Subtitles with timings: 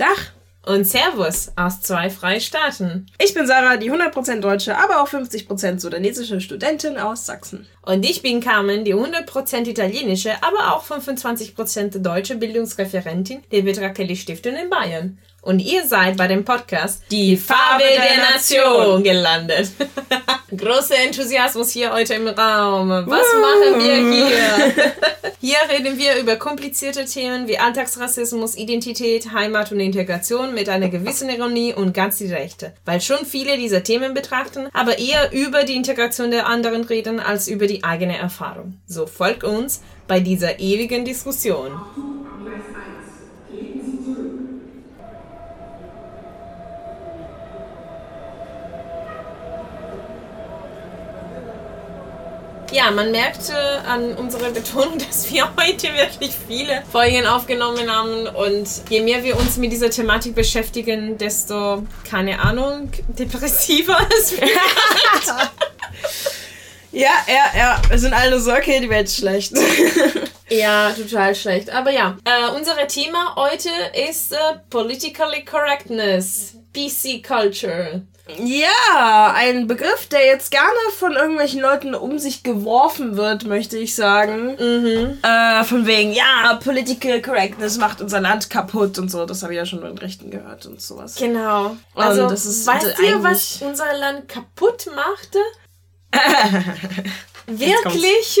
[0.00, 0.32] Dach.
[0.66, 3.06] Und Servus aus zwei Freistaaten.
[3.18, 7.66] Ich bin Sarah, die 100% deutsche, aber auch 50% sudanesische Studentin aus Sachsen.
[7.82, 14.16] Und ich bin Carmen, die 100% italienische, aber auch 25% deutsche Bildungsreferentin der Petra Kelly
[14.16, 15.18] Stiftung in Bayern.
[15.42, 19.70] Und ihr seid bei dem Podcast Die Farbe der Nation gelandet.
[20.56, 22.90] Großer Enthusiasmus hier heute im Raum.
[22.90, 24.92] Was machen wir hier?
[25.42, 31.30] Hier reden wir über komplizierte Themen wie Alltagsrassismus, Identität, Heimat und Integration mit einer gewissen
[31.30, 32.74] Ironie und ganz die Rechte.
[32.84, 37.48] Weil schon viele diese Themen betrachten, aber eher über die Integration der anderen reden als
[37.48, 38.80] über die eigene Erfahrung.
[38.86, 41.80] So folgt uns bei dieser ewigen Diskussion.
[52.72, 53.52] Ja, man merkte
[53.88, 59.36] an unserer Betonung, dass wir heute wirklich viele Folgen aufgenommen haben und je mehr wir
[59.36, 64.50] uns mit dieser Thematik beschäftigen, desto, keine Ahnung, depressiver es wird.
[66.92, 67.82] ja, ja, ja.
[67.88, 69.52] Wir sind alle so, okay, die Welt ist schlecht.
[70.48, 71.70] ja, total schlecht.
[71.70, 73.70] Aber ja, äh, unser Thema heute
[74.08, 74.36] ist äh,
[74.70, 78.02] Politically Correctness, PC Culture.
[78.38, 83.94] Ja, ein Begriff, der jetzt gerne von irgendwelchen Leuten um sich geworfen wird, möchte ich
[83.94, 84.56] sagen.
[84.58, 85.18] Mhm.
[85.22, 89.26] Äh, von wegen, ja, Political Correctness macht unser Land kaputt und so.
[89.26, 91.16] Das habe ich ja schon von Rechten gehört und sowas.
[91.16, 91.76] Genau.
[91.94, 95.38] Also, das ist weißt ihr, was unser Land kaputt machte?
[97.46, 98.40] Wirklich?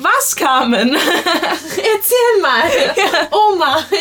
[0.00, 0.94] Was, Carmen?
[0.94, 2.62] erzähl mal.
[2.96, 3.27] Ja.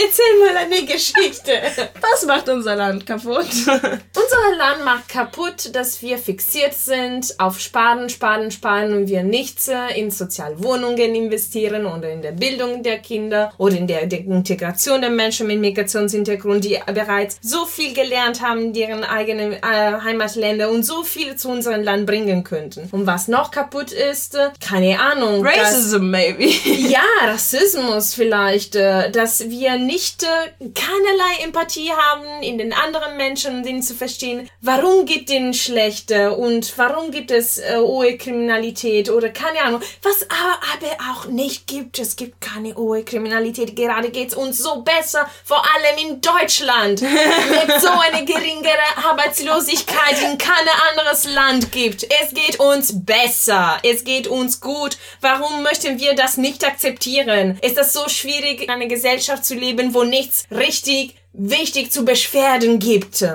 [0.08, 1.52] Erzähl mal eine Geschichte.
[2.00, 3.47] Was macht unser Land kaputt?
[3.67, 9.69] unser Land macht kaputt, dass wir fixiert sind auf Sparen, Sparen, Sparen und wir nichts
[9.95, 15.09] in Sozialwohnungen investieren oder in der Bildung der Kinder oder in der, der Integration der
[15.09, 20.83] Menschen mit Migrationshintergrund, die bereits so viel gelernt haben in deren eigenen äh, Heimatländer und
[20.83, 22.88] so viel zu unserem Land bringen könnten.
[22.91, 25.46] Und was noch kaputt ist, keine Ahnung.
[25.46, 26.46] Racism Racism, maybe.
[26.90, 33.58] ja, Rassismus vielleicht, äh, dass wir nicht äh, keinerlei Empathie haben in den anderen Menschen,
[33.58, 39.09] um denen zu verstehen, warum geht denen schlecht äh, und warum gibt es hohe Kriminalität
[39.09, 39.81] oder keine Ahnung.
[40.03, 43.75] Was aber, auch nicht gibt, es gibt keine hohe Kriminalität.
[43.75, 50.22] Gerade geht es uns so besser, vor allem in Deutschland, mit so einer geringere Arbeitslosigkeit,
[50.24, 52.03] in kein anderes Land gibt.
[52.03, 54.97] Es geht uns besser, es geht uns gut.
[55.22, 57.58] Warum möchten wir das nicht akzeptieren?
[57.62, 62.80] Ist das so schwierig, in einer Gesellschaft zu leben, wo nichts richtig wichtig zu beschwerden
[62.80, 63.25] gibt?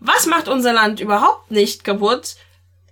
[0.00, 2.36] Was macht unser Land überhaupt nicht kaputt?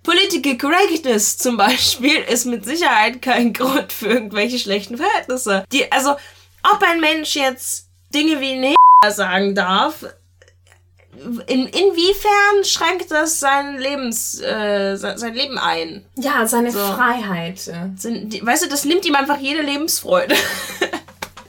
[0.03, 5.65] Political Correctness zum Beispiel ist mit Sicherheit kein Grund für irgendwelche schlechten Verhältnisse.
[5.71, 6.11] Die, also,
[6.63, 8.75] ob ein Mensch jetzt Dinge wie ne
[9.09, 10.05] sagen darf,
[11.47, 16.05] in, inwiefern schränkt das sein Lebens, äh, sein Leben ein?
[16.15, 16.79] Ja, seine so.
[16.79, 17.59] Freiheit.
[17.97, 20.35] Sind, weißt du, das nimmt ihm einfach jede Lebensfreude.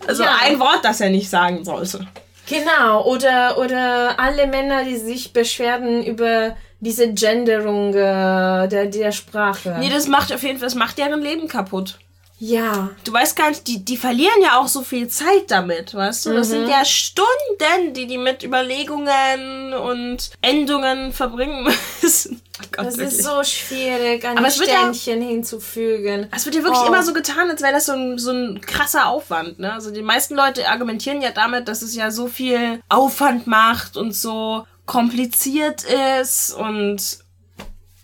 [0.07, 0.37] also ja.
[0.43, 2.07] ein Wort, das er nicht sagen sollte.
[2.49, 9.77] Genau, oder, oder alle Männer, die sich beschwerden über diese Genderung äh, der, der Sprache.
[9.81, 11.99] Nee, das macht auf jeden Fall, das macht deren Leben kaputt.
[12.39, 12.91] Ja.
[13.05, 16.35] Du weißt gar nicht, die, die verlieren ja auch so viel Zeit damit, weißt du?
[16.35, 16.53] Das mhm.
[16.53, 21.65] sind ja Stunden, die die mit Überlegungen und Endungen verbringen
[22.03, 22.43] müssen.
[22.63, 23.19] Oh Gott, das wirklich.
[23.19, 26.29] ist so schwierig, ein Aber Ständchen ja, hinzufügen.
[26.35, 26.87] Es wird ja wirklich oh.
[26.87, 29.59] immer so getan, als wäre das so ein, so ein krasser Aufwand.
[29.59, 29.73] Ne?
[29.73, 34.13] Also die meisten Leute argumentieren ja damit, dass es ja so viel Aufwand macht und
[34.13, 37.19] so kompliziert ist und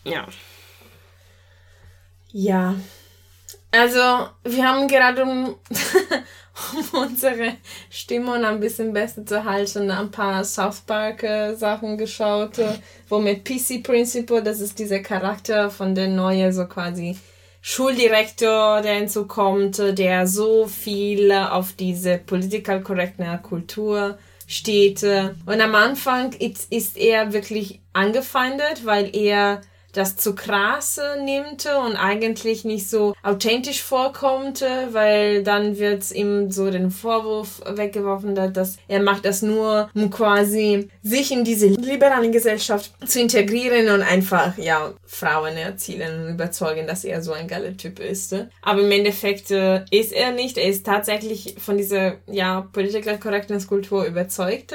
[0.05, 0.27] ja.
[2.33, 2.75] Ja.
[3.71, 5.57] Also, wir haben gerade, um,
[6.73, 7.55] um unsere
[7.91, 11.25] Stimmung ein bisschen besser zu halten, ein paar South Park
[11.57, 12.59] Sachen geschaut,
[13.09, 17.17] wo mit PC Principle, das ist dieser Charakter von der neue so quasi
[17.65, 24.19] Schuldirektor, der hinzukommt, der so viel auf diese Political Correctness Kultur
[24.49, 25.05] steht.
[25.05, 29.61] Und am Anfang ist er wirklich angefeindet, weil er
[29.93, 36.71] das zu krass nimmt und eigentlich nicht so authentisch vorkommt, weil dann wird ihm so
[36.71, 42.93] den Vorwurf weggeworfen, dass er macht das nur, um quasi sich in diese liberale Gesellschaft
[43.07, 48.01] zu integrieren und einfach, ja, Frauen erzielen und überzeugen, dass er so ein geiler Typ
[48.01, 48.35] ist.
[48.63, 50.57] Aber im Endeffekt äh, ist er nicht.
[50.57, 54.75] Er ist tatsächlich von dieser, ja, Political Correctness Kultur überzeugt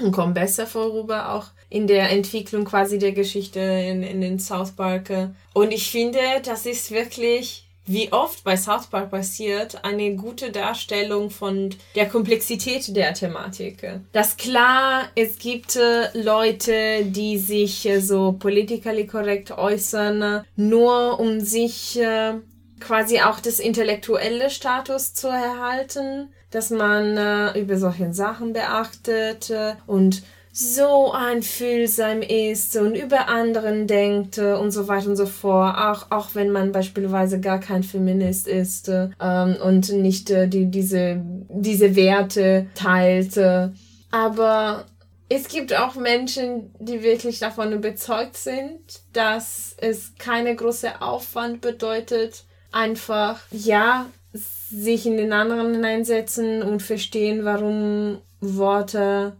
[0.00, 4.72] und kommt besser vorüber auch in der Entwicklung quasi der Geschichte in, in den South
[4.72, 5.10] Park.
[5.52, 11.30] Und ich finde, das ist wirklich wie oft bei South Park passiert, eine gute Darstellung
[11.30, 14.00] von der Komplexität der Thematik.
[14.12, 21.40] Das klar, es gibt äh, Leute, die sich äh, so politically korrekt äußern, nur um
[21.40, 22.34] sich äh,
[22.80, 29.74] quasi auch das intellektuelle Status zu erhalten, dass man äh, über solche Sachen beachtet äh,
[29.86, 30.22] und
[30.56, 36.12] so einfühlsam ist und über anderen denkt äh, und so weiter und so fort, auch,
[36.12, 41.20] auch wenn man beispielsweise gar kein Feminist ist äh, ähm, und nicht äh, die, diese,
[41.48, 43.36] diese Werte teilt.
[43.36, 43.70] Äh.
[44.12, 44.86] Aber
[45.28, 48.78] es gibt auch Menschen, die wirklich davon überzeugt sind,
[49.12, 52.44] dass es keine große Aufwand bedeutet,
[52.74, 59.36] einfach, ja, sich in den anderen hineinsetzen und verstehen, warum Worte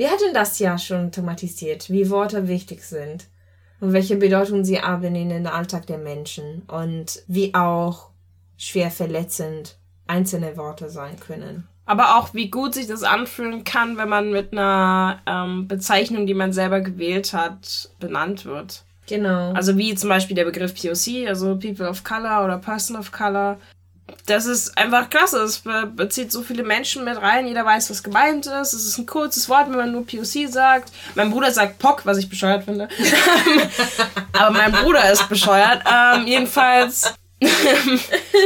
[0.00, 3.26] wir hatten das ja schon thematisiert, wie Worte wichtig sind
[3.80, 8.08] und welche Bedeutung sie haben in den Alltag der Menschen und wie auch
[8.56, 11.68] schwer verletzend einzelne Worte sein können.
[11.84, 16.32] Aber auch, wie gut sich das anfühlen kann, wenn man mit einer ähm, Bezeichnung, die
[16.32, 18.84] man selber gewählt hat, benannt wird.
[19.10, 19.52] Genau.
[19.52, 23.58] Also wie zum Beispiel der Begriff POC, also People of Color oder Person of Color
[24.26, 25.38] das ist einfach klasse.
[25.42, 25.62] Es
[25.94, 27.46] bezieht so viele Menschen mit rein.
[27.46, 28.72] Jeder weiß, was gemeint ist.
[28.72, 30.92] Es ist ein kurzes Wort, wenn man nur POC sagt.
[31.14, 32.88] Mein Bruder sagt POC, was ich bescheuert finde.
[34.32, 35.82] aber mein Bruder ist bescheuert.
[35.90, 37.14] Ähm, jedenfalls,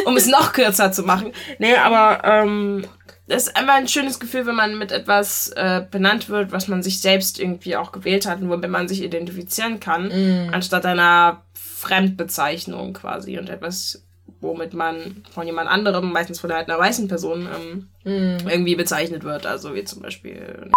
[0.05, 1.33] um es noch kürzer zu machen.
[1.59, 2.87] Nee, aber ähm,
[3.27, 6.83] das ist einfach ein schönes Gefühl, wenn man mit etwas äh, benannt wird, was man
[6.83, 10.53] sich selbst irgendwie auch gewählt hat und womit man sich identifizieren kann, mm.
[10.53, 14.05] anstatt einer Fremdbezeichnung quasi und etwas
[14.41, 18.49] womit man von jemand anderem, meistens von halt einer weißen Person, ähm, mm.
[18.49, 19.47] irgendwie bezeichnet wird.
[19.47, 20.71] Also wie zum Beispiel.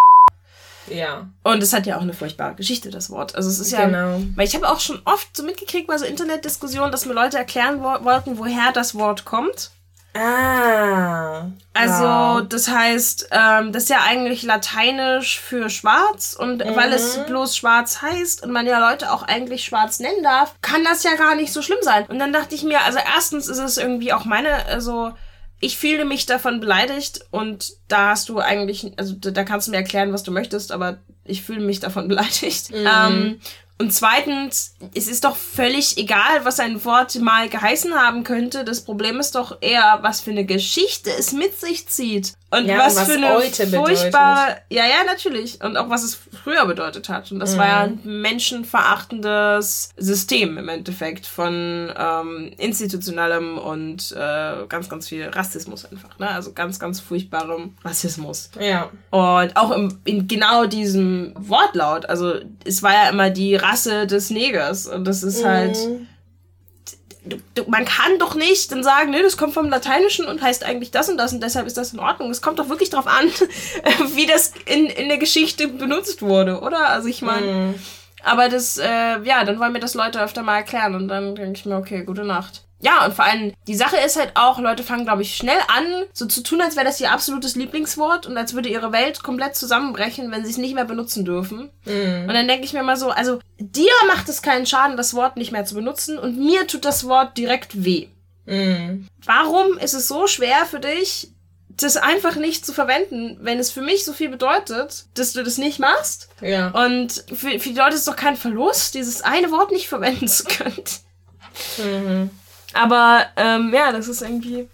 [0.89, 1.29] Ja.
[1.43, 3.35] Und es hat ja auch eine furchtbare Geschichte, das Wort.
[3.35, 3.85] Also es ist ja.
[3.85, 4.21] Genau.
[4.35, 7.81] Weil ich habe auch schon oft so mitgekriegt bei so Internetdiskussionen, dass mir Leute erklären
[7.81, 9.71] wo wollten, woher das Wort kommt.
[10.17, 11.51] Ah.
[11.73, 12.47] Also, wow.
[12.47, 16.75] das heißt, ähm, das ist ja eigentlich lateinisch für schwarz und mhm.
[16.75, 20.83] weil es bloß schwarz heißt und man ja Leute auch eigentlich schwarz nennen darf, kann
[20.83, 22.05] das ja gar nicht so schlimm sein.
[22.07, 25.13] Und dann dachte ich mir, also erstens ist es irgendwie auch meine, also
[25.59, 29.77] ich fühle mich davon beleidigt und da hast du eigentlich, also da kannst du mir
[29.77, 32.71] erklären, was du möchtest, aber ich fühle mich davon beleidigt.
[32.71, 32.87] Mhm.
[32.87, 33.41] Ähm,
[33.79, 38.63] und zweitens, es ist doch völlig egal, was ein Wort mal geheißen haben könnte.
[38.63, 42.33] Das Problem ist doch eher, was für eine Geschichte es mit sich zieht.
[42.49, 44.57] Und ja, was, was, für eine furchtbare.
[44.69, 45.61] Ja, ja, natürlich.
[45.61, 47.29] Und auch was es früher bedeutet hat.
[47.31, 47.57] Und das mhm.
[47.57, 55.27] war ja ein menschenverachtendes System im Endeffekt von ähm, institutionellem und äh, ganz, ganz viel
[55.27, 56.17] Rassismus einfach.
[56.19, 56.29] Ne?
[56.29, 58.49] Also ganz, ganz furchtbarem Rassismus.
[58.59, 58.91] Ja.
[59.11, 62.05] Und auch im, in genau diesem Wortlaut.
[62.05, 64.87] Also es war ja immer die Rasse des Negers.
[64.87, 65.81] Und das ist halt mhm.
[65.81, 66.07] halt
[67.67, 71.09] man kann doch nicht dann sagen, nee, das kommt vom Lateinischen und heißt eigentlich das
[71.09, 72.29] und das und deshalb ist das in Ordnung.
[72.29, 73.25] Es kommt doch wirklich drauf an,
[74.15, 76.89] wie das in, in der Geschichte benutzt wurde, oder?
[76.89, 77.75] Also ich meine, mm.
[78.23, 81.59] aber das, äh, ja, dann wollen mir das Leute öfter mal erklären und dann denke
[81.59, 82.66] ich mir, okay, gute Nacht.
[82.79, 85.85] Ja, und vor allem, die Sache ist halt auch, Leute fangen, glaube ich, schnell an,
[86.13, 89.55] so zu tun, als wäre das ihr absolutes Lieblingswort und als würde ihre Welt komplett
[89.55, 91.71] zusammenbrechen, wenn sie es nicht mehr benutzen dürfen.
[91.85, 92.25] Mhm.
[92.27, 95.37] Und dann denke ich mir mal so, also dir macht es keinen Schaden, das Wort
[95.37, 98.07] nicht mehr zu benutzen und mir tut das Wort direkt weh.
[98.45, 99.07] Mhm.
[99.25, 101.31] Warum ist es so schwer für dich,
[101.69, 105.57] das einfach nicht zu verwenden, wenn es für mich so viel bedeutet, dass du das
[105.57, 106.29] nicht machst?
[106.41, 106.69] Ja.
[106.69, 110.27] Und für, für die Leute ist es doch kein Verlust, dieses eine Wort nicht verwenden
[110.27, 110.83] zu können.
[111.77, 112.29] Mhm.
[112.77, 114.67] Aber ähm, ja, das ist irgendwie.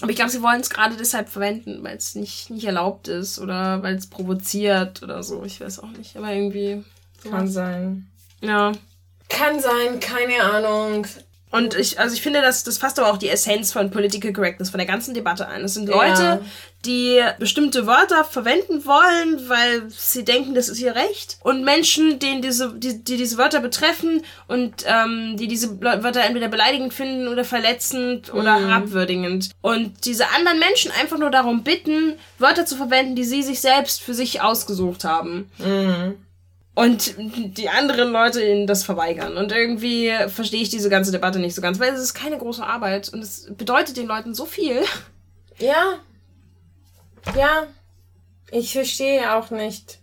[0.00, 3.40] Aber ich glaube, sie wollen es gerade deshalb verwenden, weil es nicht, nicht erlaubt ist
[3.40, 5.44] oder weil es provoziert oder so.
[5.44, 6.16] Ich weiß auch nicht.
[6.16, 6.84] Aber irgendwie.
[7.28, 8.06] Kann sein.
[8.40, 8.72] Ja.
[9.28, 11.04] Kann sein, keine Ahnung.
[11.50, 14.70] Und ich, also ich finde, das, das fasst aber auch die Essenz von Political Correctness,
[14.70, 15.64] von der ganzen Debatte ein.
[15.64, 16.40] Es sind Leute, ja.
[16.84, 21.38] die bestimmte Wörter verwenden wollen, weil sie denken, das ist ihr Recht.
[21.42, 26.48] Und Menschen, denen diese, die, die diese Wörter betreffen und ähm, die diese Wörter entweder
[26.48, 28.66] beleidigend finden oder verletzend oder mhm.
[28.66, 29.50] herabwürdigend.
[29.62, 34.02] Und diese anderen Menschen einfach nur darum bitten, Wörter zu verwenden, die sie sich selbst
[34.02, 35.50] für sich ausgesucht haben.
[35.58, 36.16] Mhm
[36.78, 39.36] und die anderen Leute ihnen das verweigern.
[39.36, 42.64] Und irgendwie verstehe ich diese ganze Debatte nicht so ganz, weil es ist keine große
[42.64, 44.84] Arbeit und es bedeutet den Leuten so viel.
[45.58, 45.98] Ja.
[47.36, 47.66] Ja.
[48.52, 49.98] Ich verstehe auch nicht.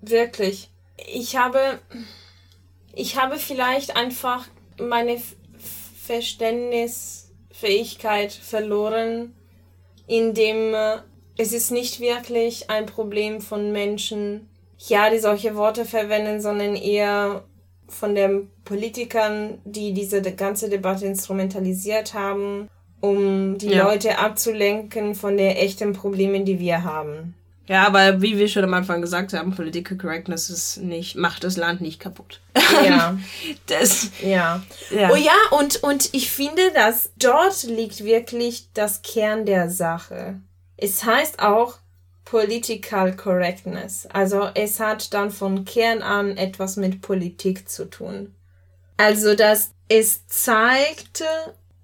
[0.00, 0.70] Wirklich.
[1.12, 1.80] Ich habe,
[2.94, 4.46] ich habe vielleicht einfach
[4.80, 5.20] meine
[6.02, 9.34] Verständnisfähigkeit verloren,
[10.06, 11.00] indem äh,
[11.36, 14.48] es ist nicht wirklich ein Problem von Menschen,
[14.88, 17.44] ja, die solche Worte verwenden, sondern eher
[17.88, 22.68] von den Politikern, die diese ganze Debatte instrumentalisiert haben,
[23.00, 23.84] um die ja.
[23.84, 27.34] Leute abzulenken von den echten Problemen, die wir haben.
[27.66, 31.56] Ja, aber wie wir schon am Anfang gesagt haben, Political Correctness ist nicht, macht das
[31.56, 32.40] Land nicht kaputt.
[32.84, 33.18] Ja.
[33.66, 34.62] das, ja.
[34.90, 35.10] ja.
[35.12, 40.40] Oh ja, und, und ich finde, dass dort liegt wirklich das Kern der Sache.
[40.78, 41.78] Es heißt auch
[42.24, 44.06] Political Correctness.
[44.12, 48.34] Also es hat dann von Kern an etwas mit Politik zu tun.
[48.96, 51.24] Also dass es zeigt,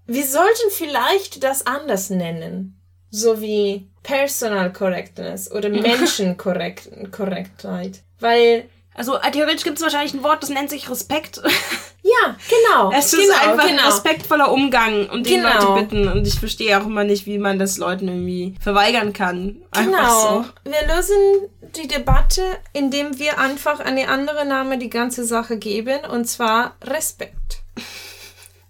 [0.07, 2.80] wir sollten vielleicht das anders nennen.
[3.11, 8.02] So wie Personal Correctness oder Menschenkorrektheit.
[8.21, 8.68] Weil.
[8.95, 11.40] Also theoretisch gibt es wahrscheinlich ein Wort, das nennt sich Respekt.
[12.22, 12.92] Ja, genau.
[12.92, 13.87] Es ist genau, einfach genau.
[13.87, 15.75] respektvoller Umgang und den genau.
[15.75, 16.08] Leute bitten.
[16.08, 19.62] Und ich verstehe auch immer nicht, wie man das Leuten irgendwie verweigern kann.
[19.70, 20.42] Einfach genau.
[20.42, 20.70] So.
[20.70, 26.26] Wir lösen die Debatte, indem wir einfach eine andere Name die ganze Sache geben, und
[26.26, 27.62] zwar Respekt.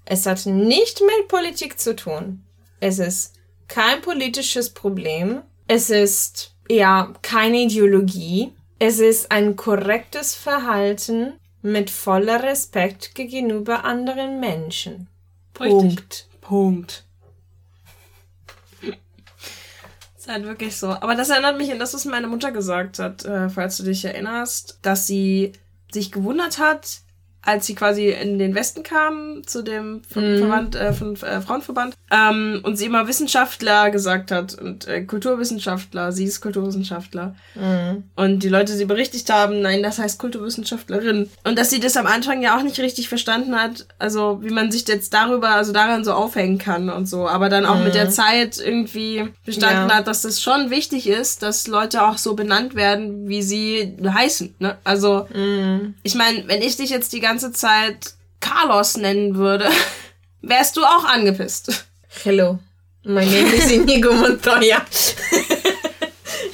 [0.04, 2.42] Es hat nicht mit Politik zu tun.
[2.80, 3.34] Es ist
[3.68, 5.42] kein politisches Problem.
[5.66, 8.52] Es ist ja keine Ideologie.
[8.78, 15.08] Es ist ein korrektes Verhalten mit voller Respekt gegenüber anderen Menschen.
[15.60, 15.96] Richtig.
[15.96, 16.28] Punkt.
[16.40, 17.04] Punkt.
[20.18, 20.88] ist halt wirklich so.
[20.88, 24.04] Aber das erinnert mich an das, was meine Mutter gesagt hat, äh, falls du dich
[24.04, 25.52] erinnerst, dass sie
[25.90, 27.00] sich gewundert hat,
[27.48, 30.38] als sie quasi in den Westen kam, zu dem mhm.
[30.38, 36.12] Verband, äh, von, äh, Frauenverband, ähm, und sie immer Wissenschaftler gesagt hat und äh, Kulturwissenschaftler,
[36.12, 37.34] sie ist Kulturwissenschaftler.
[37.54, 38.04] Mhm.
[38.16, 41.30] Und die Leute sie berichtigt haben, nein, das heißt Kulturwissenschaftlerin.
[41.44, 44.70] Und dass sie das am Anfang ja auch nicht richtig verstanden hat, also wie man
[44.70, 47.84] sich jetzt darüber, also daran so aufhängen kann und so, aber dann auch mhm.
[47.84, 49.96] mit der Zeit irgendwie verstanden ja.
[49.96, 54.56] hat, dass das schon wichtig ist, dass Leute auch so benannt werden, wie sie heißen.
[54.58, 54.76] Ne?
[54.84, 55.94] Also, mhm.
[56.02, 59.68] ich meine, wenn ich dich jetzt die ganze Zeit Carlos nennen würde,
[60.42, 61.86] wärst du auch angepisst.
[62.24, 62.58] Hello.
[63.04, 64.84] My name is Inigo Montoya.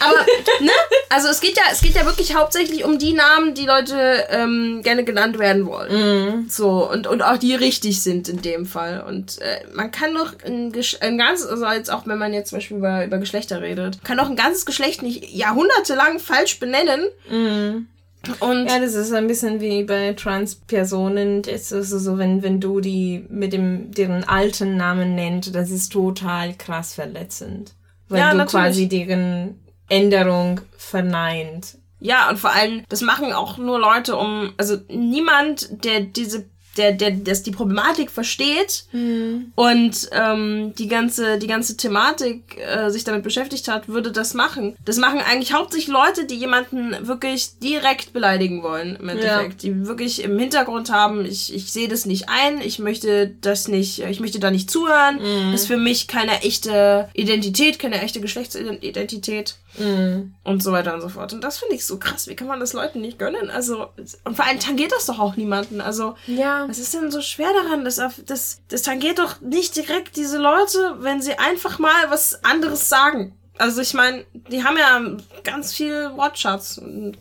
[0.01, 0.27] Aber,
[0.61, 0.71] ne?
[1.09, 4.83] Also es geht ja, es geht ja wirklich hauptsächlich um die Namen, die Leute ähm,
[4.83, 6.45] gerne genannt werden wollen.
[6.45, 6.49] Mm.
[6.49, 9.05] So, und, und auch die richtig sind in dem Fall.
[9.07, 12.59] Und äh, man kann doch ein, ein ganzes, also jetzt auch wenn man jetzt zum
[12.59, 17.09] Beispiel über, über Geschlechter redet, kann doch ein ganzes Geschlecht nicht jahrhundertelang falsch benennen.
[17.31, 17.87] Mm.
[18.41, 21.43] Und ja, das ist ein bisschen wie bei Trans-Personen.
[21.43, 25.93] Das ist so, wenn, wenn du die mit dem, deren alten Namen nennt, das ist
[25.93, 27.75] total krass verletzend.
[28.09, 28.65] Weil ja, du natürlich.
[28.67, 31.79] quasi deren Änderung verneint.
[32.01, 36.45] Ja, und vor allem, das machen auch nur Leute um, also niemand, der diese
[36.77, 39.53] der, der das die Problematik versteht mhm.
[39.55, 44.77] und ähm, die ganze die ganze Thematik äh, sich damit beschäftigt hat, würde das machen.
[44.85, 49.71] Das machen eigentlich hauptsächlich Leute, die jemanden wirklich direkt beleidigen wollen im Endeffekt, ja.
[49.71, 54.01] die wirklich im Hintergrund haben, ich, ich sehe das nicht ein, ich möchte das nicht,
[54.01, 55.53] ich möchte da nicht zuhören, mhm.
[55.53, 59.57] das ist für mich keine echte Identität, keine echte Geschlechtsidentität.
[59.79, 60.35] Mhm.
[60.45, 61.33] Und so weiter und so fort.
[61.33, 62.29] Und das finde ich so krass.
[62.29, 63.51] Wie kann man das Leuten nicht gönnen?
[63.51, 63.89] Also,
[64.25, 65.81] und vor allem tangiert das doch auch niemanden.
[65.81, 66.64] Also, ja.
[66.69, 67.85] Was ist denn so schwer daran?
[67.85, 72.89] Das, das, das tangiert doch nicht direkt diese Leute, wenn sie einfach mal was anderes
[72.89, 73.37] sagen.
[73.59, 76.81] Also, ich meine, die haben ja ganz viel Wortschatz,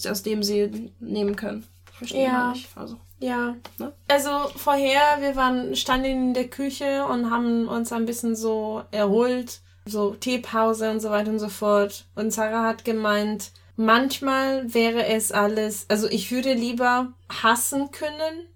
[0.10, 1.68] aus dem sie nehmen können.
[1.98, 2.52] Verstehe ja.
[2.52, 2.70] nicht.
[2.76, 2.98] Also.
[3.20, 3.56] Ja.
[3.78, 3.94] Ne?
[4.08, 9.62] Also vorher, wir waren, standen in der Küche und haben uns ein bisschen so erholt
[9.86, 12.06] so Teepause und so weiter und so fort.
[12.16, 18.48] Und Sarah hat gemeint, manchmal wäre es alles, also ich würde lieber hassen können,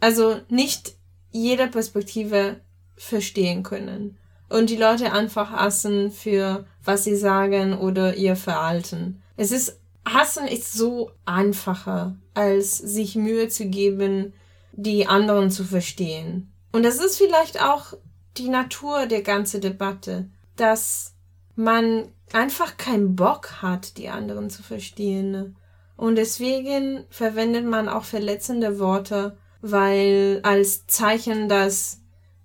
[0.00, 0.94] also nicht
[1.30, 2.60] jeder Perspektive
[2.96, 4.18] verstehen können.
[4.48, 9.22] Und die Leute einfach hassen für was sie sagen oder ihr Verhalten.
[9.36, 14.32] Es ist, hassen ist so einfacher, als sich Mühe zu geben,
[14.72, 16.52] die anderen zu verstehen.
[16.72, 17.94] Und das ist vielleicht auch
[18.36, 20.28] die Natur der ganzen Debatte
[20.60, 21.14] dass
[21.56, 25.56] man einfach keinen Bock hat, die anderen zu verstehen.
[25.96, 32.00] Und deswegen verwendet man auch verletzende Worte, weil als Zeichen, dass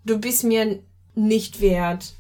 [0.06, 0.80] du bist mir
[1.16, 2.14] nicht wert.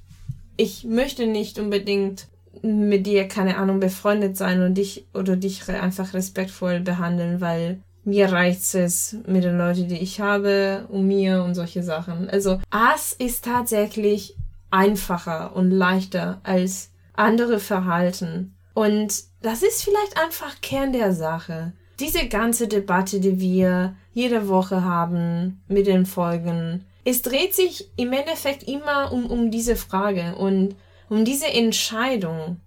[0.57, 2.27] Ich möchte nicht unbedingt
[2.61, 8.31] mit dir, keine Ahnung, befreundet sein und dich oder dich einfach respektvoll behandeln, weil mir
[8.31, 12.29] reicht es mit den Leuten, die ich habe, um mir und solche Sachen.
[12.29, 14.35] Also, Ass ist tatsächlich
[14.69, 18.55] einfacher und leichter als andere Verhalten.
[18.73, 21.73] Und das ist vielleicht einfach Kern der Sache.
[21.99, 28.13] Diese ganze Debatte, die wir jede Woche haben mit den Folgen, es dreht sich im
[28.13, 30.75] Endeffekt immer um, um diese Frage und
[31.09, 32.59] um diese Entscheidung.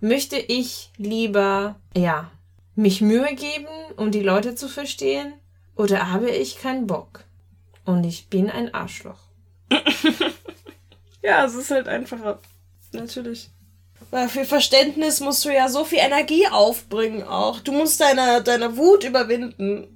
[0.00, 2.30] Möchte ich lieber, ja,
[2.74, 5.34] mich Mühe geben, um die Leute zu verstehen?
[5.76, 7.24] oder habe ich keinen Bock
[7.84, 9.20] und ich bin ein Arschloch.
[11.22, 12.38] Ja, es ist halt einfacher.
[12.92, 13.48] Natürlich.
[14.10, 17.60] Weil für Verständnis musst du ja so viel Energie aufbringen auch.
[17.60, 19.88] Du musst deine, deine Wut überwinden.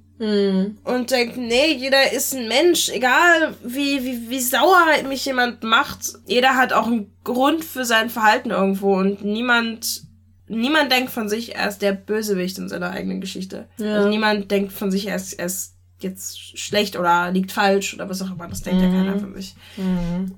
[0.83, 5.99] Und denken, nee, jeder ist ein Mensch, egal wie, wie, wie sauer mich jemand macht.
[6.25, 10.01] Jeder hat auch einen Grund für sein Verhalten irgendwo und niemand,
[10.47, 13.69] niemand denkt von sich, er ist der Bösewicht in seiner eigenen Geschichte.
[13.77, 13.95] Ja.
[13.95, 18.09] Also niemand denkt von sich, er ist, er ist jetzt schlecht oder liegt falsch oder
[18.09, 18.47] was auch immer.
[18.47, 19.55] Das denkt ja keiner von sich.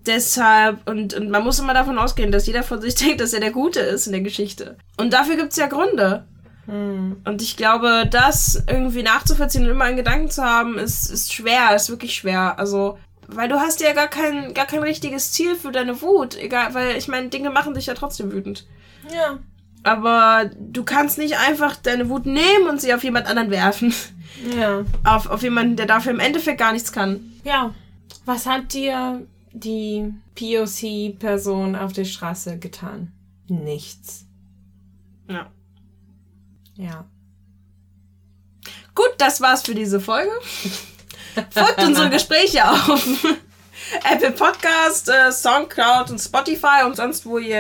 [0.05, 3.39] Deshalb, und, und man muss immer davon ausgehen, dass jeder von sich denkt, dass er
[3.39, 4.77] der Gute ist in der Geschichte.
[4.97, 6.25] Und dafür gibt's ja Gründe.
[7.25, 11.75] Und ich glaube, das irgendwie nachzuvollziehen und immer einen Gedanken zu haben, ist, ist schwer,
[11.75, 12.57] ist wirklich schwer.
[12.59, 16.37] Also, weil du hast ja gar kein, gar kein richtiges Ziel für deine Wut.
[16.37, 18.67] Egal, weil ich meine, Dinge machen dich ja trotzdem wütend.
[19.13, 19.39] Ja.
[19.83, 23.93] Aber du kannst nicht einfach deine Wut nehmen und sie auf jemand anderen werfen.
[24.57, 24.85] Ja.
[25.03, 27.33] Auf, auf jemanden, der dafür im Endeffekt gar nichts kann.
[27.43, 27.73] Ja.
[28.25, 33.11] Was hat dir die POC-Person auf der Straße getan?
[33.47, 34.25] Nichts.
[35.29, 35.51] Ja.
[36.75, 37.05] Ja.
[38.95, 40.31] Gut, das war's für diese Folge.
[41.51, 43.25] Folgt unsere Gespräche auf
[44.11, 47.55] Apple Podcast, äh, Soundcloud und Spotify und sonst, wo ihr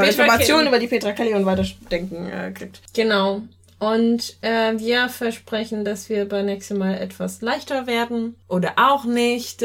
[0.00, 2.80] Petra Informationen über die Petra Kelly und Weiterdenken äh, kriegt.
[2.94, 3.42] Genau.
[3.82, 8.36] Und äh, wir versprechen, dass wir beim nächsten Mal etwas leichter werden.
[8.46, 9.64] Oder auch nicht.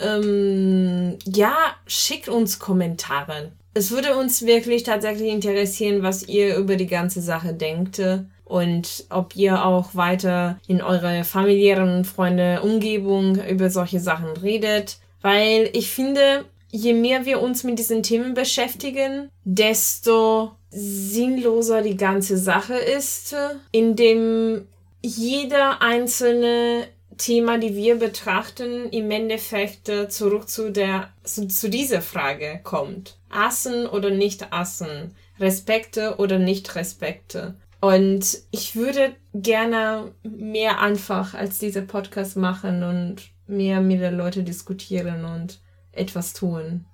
[0.00, 1.54] Ähm, ja,
[1.86, 3.52] schickt uns Kommentare.
[3.74, 8.02] Es würde uns wirklich tatsächlich interessieren, was ihr über die ganze Sache denkt.
[8.44, 14.98] Und ob ihr auch weiter in eurer familiären Freunde, Umgebung über solche Sachen redet.
[15.20, 22.38] Weil ich finde, je mehr wir uns mit diesen Themen beschäftigen, desto sinnloser die ganze
[22.38, 23.36] Sache ist,
[23.70, 24.66] indem
[25.02, 26.88] jeder einzelne
[27.18, 33.18] Thema, die wir betrachten, im Endeffekt äh, zurück zu der zu, zu dieser Frage kommt.
[33.28, 37.54] Assen oder nicht assen, Respekte oder nicht Respekte.
[37.82, 43.16] Und ich würde gerne mehr einfach als dieser Podcast machen und
[43.46, 45.60] mehr mit den Leuten diskutieren und
[45.92, 46.84] etwas tun.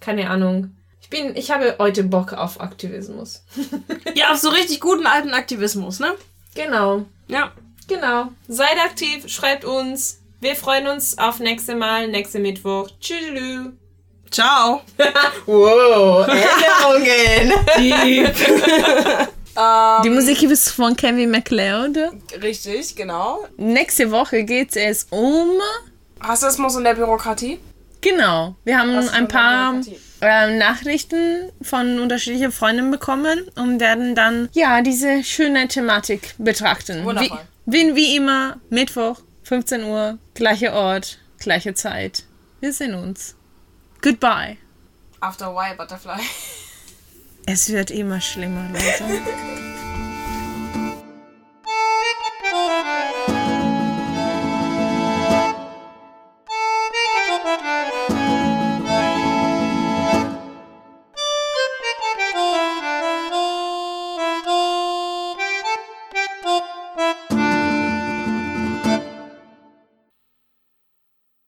[0.00, 0.76] Keine Ahnung.
[1.00, 3.44] Ich bin, ich habe heute Bock auf Aktivismus.
[4.14, 6.14] Ja, auf so richtig guten alten Aktivismus, ne?
[6.54, 7.04] genau.
[7.26, 7.52] Ja.
[7.88, 8.28] Genau.
[8.48, 10.20] Seid aktiv, schreibt uns.
[10.40, 12.88] Wir freuen uns auf nächste Mal, nächste Mittwoch.
[13.00, 13.72] Tschüss.
[14.30, 14.82] Ciao.
[15.46, 17.52] Wow, Erinnerungen.
[20.04, 21.96] Die Musik ist von Kevin MacLeod.
[22.42, 23.46] Richtig, genau.
[23.56, 25.50] Nächste Woche geht es um.
[26.20, 27.58] Rassismus in der Bürokratie.
[28.04, 28.54] Genau.
[28.64, 29.80] Wir haben ein paar
[30.20, 37.02] ähm, Nachrichten von unterschiedlichen Freunden bekommen und werden dann ja diese schöne Thematik betrachten.
[37.04, 37.40] Wundervoll.
[37.64, 42.24] Wie, wie, immer, Mittwoch, 15 Uhr, gleicher Ort, gleiche Zeit.
[42.60, 43.36] Wir sehen uns.
[44.02, 44.58] Goodbye.
[45.20, 46.20] After Why Butterfly.
[47.46, 49.04] Es wird immer schlimmer, Leute.